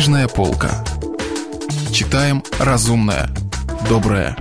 [0.00, 0.82] Книжная полка.
[1.92, 3.28] Читаем разумное,
[3.86, 4.34] доброе,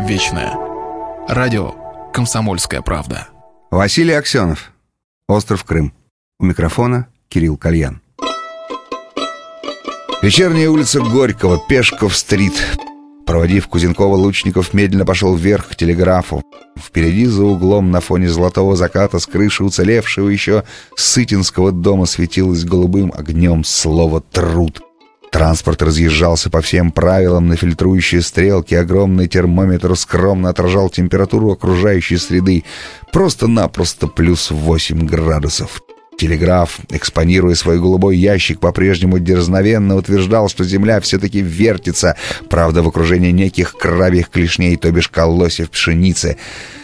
[0.00, 0.52] вечное.
[1.28, 1.72] Радио
[2.12, 3.28] «Комсомольская правда».
[3.70, 4.72] Василий Аксенов.
[5.28, 5.94] Остров Крым.
[6.40, 8.00] У микрофона Кирилл Кальян.
[10.20, 12.54] Вечерняя улица Горького, Пешков-стрит.
[13.24, 16.42] Проводив Кузенкова, Лучников медленно пошел вверх к телеграфу.
[16.76, 20.64] Впереди за углом на фоне золотого заката с крыши уцелевшего еще
[20.96, 24.82] Сытинского дома светилось голубым огнем слово «труд».
[25.30, 32.64] Транспорт разъезжался по всем правилам на фильтрующие стрелки, огромный термометр скромно отражал температуру окружающей среды.
[33.12, 35.82] Просто-напросто плюс 8 градусов.
[36.18, 42.16] Телеграф, экспонируя свой голубой ящик, по-прежнему дерзновенно утверждал, что Земля все-таки вертится,
[42.50, 46.36] правда, в окружении неких крабьих клешней, то бишь колосьев пшеницы.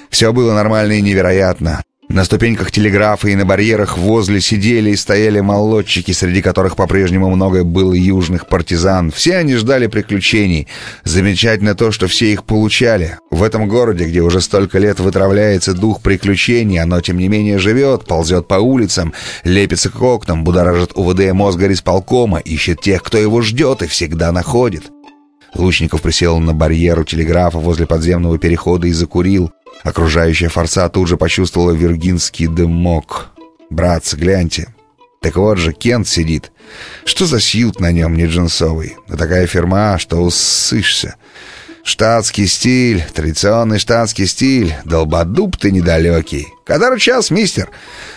[0.08, 1.82] Все было нормально и невероятно.
[2.08, 7.64] На ступеньках телеграфа и на барьерах возле сидели и стояли молодчики, среди которых по-прежнему много
[7.64, 9.10] было южных партизан.
[9.10, 10.68] Все они ждали приключений.
[11.02, 13.18] Замечательно то, что все их получали.
[13.30, 18.04] В этом городе, где уже столько лет вытравляется дух приключений, оно, тем не менее, живет,
[18.04, 23.82] ползет по улицам, лепится к окнам, будоражит УВД мозга рисполкома, ищет тех, кто его ждет
[23.82, 24.90] и всегда находит.
[25.54, 29.52] Лучников присел на барьер у телеграфа возле подземного перехода и закурил.
[29.82, 33.30] Окружающая форца тут же почувствовала виргинский дымок.
[33.70, 34.74] «Братцы, гляньте.
[35.20, 36.52] Так вот же, Кент сидит.
[37.06, 38.96] Что за сьют на нем не джинсовый?
[39.08, 41.16] Да такая фирма, что усышься.
[41.84, 44.74] Штатский стиль, традиционный штатский стиль.
[44.86, 46.48] Долбодуб ты недалекий.
[46.64, 47.68] Который час, мистер?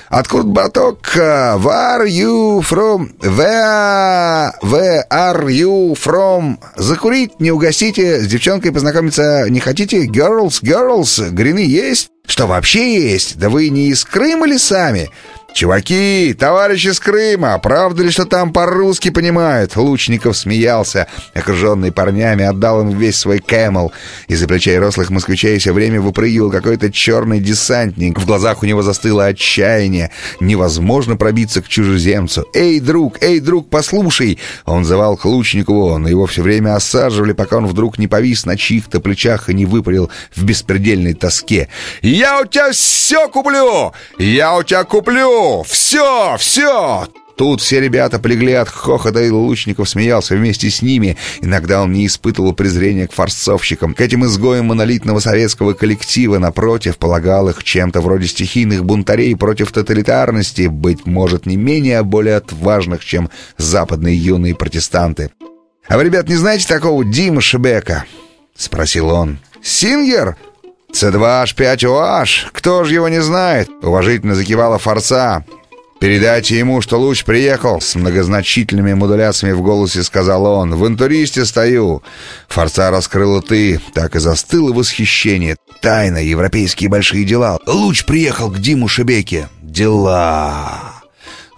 [0.08, 1.14] Откуда браток?
[1.18, 3.12] Where you from?
[3.20, 6.58] Where, where are you from?
[6.78, 10.06] Закурить не угостите, с девчонкой познакомиться не хотите?
[10.06, 12.08] Girls, girls, грины есть?
[12.26, 13.38] Что вообще есть?
[13.38, 15.10] Да вы не из Крыма ли сами?
[15.54, 22.82] «Чуваки, товарищи с Крыма, правда ли, что там по-русски понимают?» Лучников смеялся, окруженный парнями, отдал
[22.82, 23.92] им весь свой кэмл.
[24.28, 28.20] Из-за плечей рослых москвичей все время выпрыгивал какой-то черный десантник.
[28.20, 30.12] В глазах у него застыло отчаяние.
[30.40, 32.46] Невозможно пробиться к чужеземцу.
[32.54, 37.58] «Эй, друг, эй, друг, послушай!» Он звал к Лучникову, но его все время осаживали, пока
[37.58, 41.70] он вдруг не повис на чьих-то плечах и не выпалил в беспредельной тоске.
[42.04, 43.94] «Я у тебя все куплю!
[44.20, 46.36] Я у тебя куплю!» Все!
[46.38, 51.18] Все!» Тут все ребята полегли от хохота, и Лучников смеялся вместе с ними.
[51.40, 56.40] Иногда он не испытывал презрения к форцовщикам, к этим изгоям монолитного советского коллектива.
[56.40, 62.38] Напротив, полагал их чем-то вроде стихийных бунтарей против тоталитарности, быть может, не менее, а более
[62.38, 65.30] отважных, чем западные юные протестанты.
[65.88, 68.06] «А вы, ребят, не знаете такого Дима Шебека?»—
[68.56, 69.38] спросил он.
[69.62, 70.38] «Сингер?»
[70.94, 72.50] «С2H5OH!
[72.52, 75.46] Кто же его не знает?»— уважительно закивала Форца.
[76.00, 80.76] «Передайте ему, что луч приехал!» С многозначительными модуляциями в голосе сказал он.
[80.76, 82.04] «В интуристе стою!»
[82.48, 85.58] Форца раскрыла ты, так и застыло восхищение.
[85.82, 90.94] «Тайна, европейские большие дела!» «Луч приехал к Диму Шебеке!» «Дела!»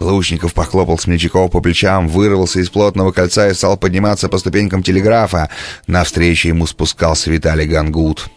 [0.00, 5.50] Лучников похлопал Смельчакова по плечам, вырвался из плотного кольца и стал подниматься по ступенькам телеграфа.
[5.86, 8.30] Навстречу ему спускался Виталий Гангут.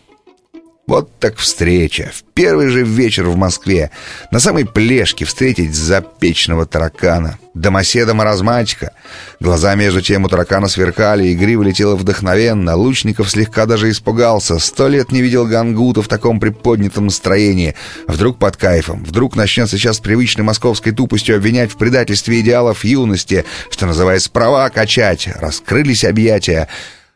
[0.86, 2.12] Вот так встреча.
[2.14, 3.90] В первый же вечер в Москве.
[4.32, 7.40] На самой плешке встретить запечного таракана.
[7.54, 8.92] Домоседа-маразматика.
[9.40, 12.76] Глаза между тем у таракана сверкали, игриво летело вдохновенно.
[12.76, 14.60] Лучников слегка даже испугался.
[14.60, 17.76] Сто лет не видел Гангута в таком приподнятом настроении.
[18.06, 19.06] Вдруг под кайфом.
[19.06, 25.30] Вдруг начнет сейчас привычной московской тупостью обвинять в предательстве идеалов юности, что называется права качать.
[25.40, 26.68] Раскрылись объятия.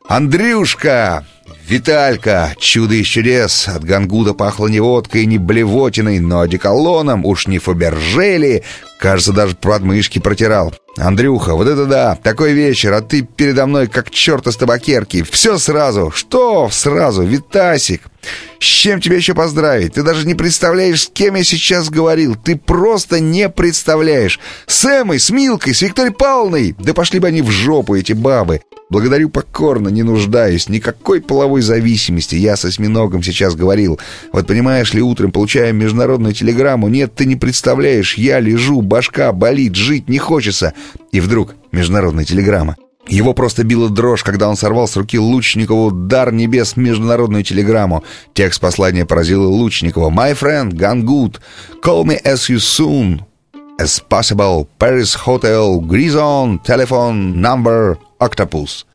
[0.07, 1.25] «Андрюшка!»
[1.67, 2.53] «Виталька!
[2.59, 8.63] Чудо из чудес!» От Гангуда пахло не водкой, не блевотиной, но одеколоном, уж не Фабержели.
[9.00, 10.73] Кажется, даже подмышки протирал.
[10.97, 12.17] «Андрюха, вот это да!
[12.23, 15.23] Такой вечер, а ты передо мной как черт из табакерки!
[15.23, 16.09] Все сразу!
[16.16, 17.23] Что сразу?
[17.23, 18.01] Витасик!»
[18.59, 19.93] С чем тебя еще поздравить?
[19.93, 22.35] Ты даже не представляешь, с кем я сейчас говорил.
[22.35, 24.39] Ты просто не представляешь.
[24.65, 26.75] С Эмой, с Милкой, с Викторией Павловной.
[26.79, 28.61] Да пошли бы они в жопу, эти бабы.
[28.90, 30.69] Благодарю покорно, не нуждаюсь.
[30.69, 32.35] Никакой половой зависимости.
[32.35, 33.99] Я с осьминогом сейчас говорил.
[34.31, 36.87] Вот понимаешь ли, утром получаем международную телеграмму.
[36.87, 38.16] Нет, ты не представляешь.
[38.17, 40.73] Я лежу, башка болит, жить не хочется.
[41.11, 42.78] И вдруг международная телеграмма.
[43.07, 48.03] Его просто била дрожь, когда он сорвал с руки Лучникову «Дар небес» международную телеграмму.
[48.33, 50.09] Текст послания поразил Лучникова.
[50.09, 51.37] «My friend, good.
[51.83, 53.21] Call me as you soon
[53.79, 54.67] as possible.
[54.77, 58.85] Paris Hotel, Grison, telephone number, Octopus».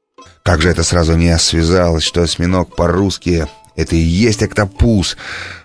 [0.43, 5.17] Как же это сразу не связалось, что осьминог по-русски это и есть октопус.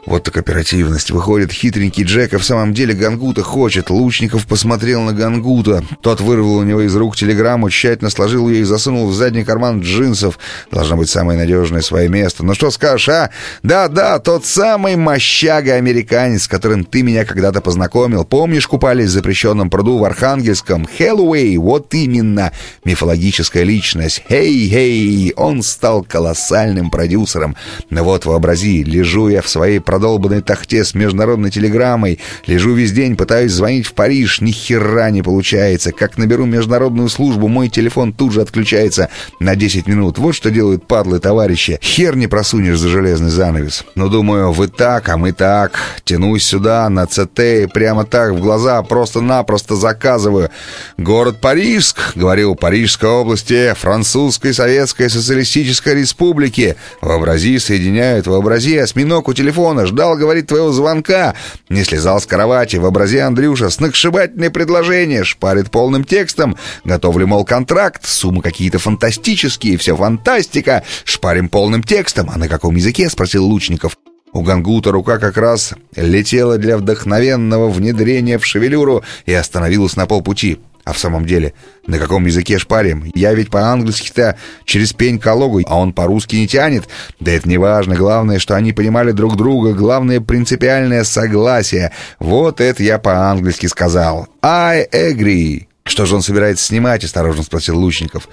[0.08, 1.12] Вот так оперативность.
[1.12, 3.90] Выходит, хитренький Джек, и в самом деле Гангута хочет.
[3.90, 5.84] Лучников посмотрел на Гангута.
[6.02, 9.82] Тот вырвал у него из рук телеграмму, тщательно сложил ее и засунул в задний карман
[9.82, 10.40] джинсов.
[10.72, 12.46] Должно быть самое надежное свое место.
[12.46, 13.32] Ну что скажешь, а?
[13.64, 18.24] Да-да, тот самый мощага-американец, с которым ты меня когда-то познакомил.
[18.24, 20.88] Помнишь, купались в запрещенном пруду в Архангельском?
[20.98, 22.54] Хэллоуэй, вот именно.
[22.86, 24.24] Мифологическая личность.
[24.30, 27.58] Хей-хей, он стал колоссальным продюсером.
[27.90, 32.20] Ну вот, вообрази, лежу я в своей продолбанной тахте с международной телеграммой.
[32.46, 35.92] Лежу весь день, пытаюсь звонить в Париж, ни хера не получается.
[35.92, 39.10] Как наберу международную службу, мой телефон тут же отключается
[39.40, 40.20] на 10 минут.
[40.20, 41.80] Вот что делают падлы товарищи.
[41.82, 43.86] Хер не просунешь за железный занавес.
[43.96, 45.80] Ну, думаю, вы так, а мы так.
[46.04, 50.52] Тянусь сюда, на ЦТ, и прямо так в глаза просто-напросто заказываю.
[51.00, 56.76] Город Парижск, говорил, Парижской области, Французской Советской Социалистической Республики.
[57.02, 61.34] Вообрази, соединяют, вообрази, осьминог у телефона, ждал, говорит, твоего звонка.
[61.70, 66.58] Не слезал с кровати, вообрази, Андрюша, сногсшибательное предложение, шпарит полным текстом.
[66.84, 70.84] Готовлю, мол, контракт, суммы какие-то фантастические, все фантастика.
[71.04, 72.30] Шпарим полным текстом.
[72.34, 73.10] А на каком языке?
[73.10, 73.98] Спросил Лучников.
[74.34, 80.60] У Гангута рука как раз летела для вдохновенного внедрения в шевелюру и остановилась на полпути.
[80.88, 81.54] А в самом деле,
[81.86, 83.12] на каком языке шпарим?
[83.14, 86.88] Я ведь по-английски-то через пень кологу, а он по-русски не тянет.
[87.20, 87.98] Да это не важно.
[87.98, 89.74] Главное, что они понимали друг друга.
[89.74, 91.92] Главное, принципиальное согласие.
[92.20, 94.30] Вот это я по-английски сказал.
[94.42, 95.67] I agree.
[95.88, 98.28] «Что же он собирается снимать?»— осторожно спросил Лучников.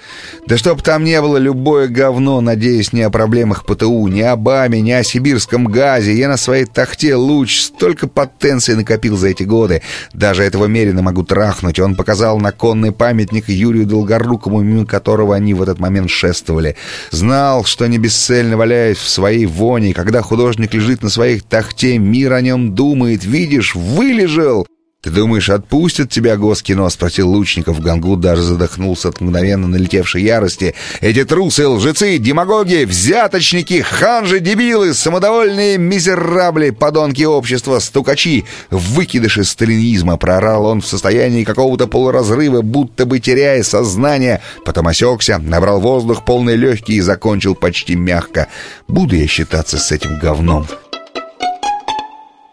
[0.46, 4.80] «Да чтоб там не было любое говно, надеюсь, не о проблемах ПТУ, не о БАМе,
[4.80, 6.14] не о сибирском газе.
[6.14, 9.82] Я на своей тахте луч столько потенции накопил за эти годы.
[10.12, 11.78] Даже этого Мерина могу трахнуть.
[11.78, 16.76] Он показал на конный памятник Юрию Долгорукому, мимо которого они в этот момент шествовали.
[17.10, 19.94] Знал, что не бесцельно валяюсь в своей воне.
[19.94, 23.24] Когда художник лежит на своих тахте, мир о нем думает.
[23.24, 24.66] Видишь, вылежал!»
[25.04, 27.78] «Ты думаешь, отпустят тебя Госкино?»— спросил Лучников.
[27.78, 30.74] Гангут даже задохнулся от мгновенно налетевшей ярости.
[31.02, 40.64] «Эти трусы, лжецы, демагоги, взяточники, ханжи, дебилы, самодовольные мизерабли, подонки общества, стукачи, выкидыши сталинизма!»— проорал
[40.64, 44.40] он в состоянии какого-то полуразрыва, будто бы теряя сознание.
[44.64, 48.48] Потом осекся, набрал воздух полный легкий и закончил почти мягко.
[48.88, 50.66] «Буду я считаться с этим говном».